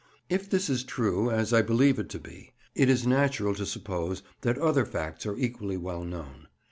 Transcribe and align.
If 0.29 0.49
this 0.49 0.67
is 0.67 0.83
true—as 0.83 1.53
I 1.53 1.61
believe 1.61 1.99
it 1.99 2.09
to 2.09 2.17
be—it 2.17 2.89
is 2.89 3.05
natural 3.05 3.53
to 3.53 3.67
suppose 3.67 4.23
that 4.41 4.57
other 4.57 4.83
facts 4.83 5.27
are 5.27 5.37
equally 5.37 5.77
well 5.77 6.03
known. 6.03 6.47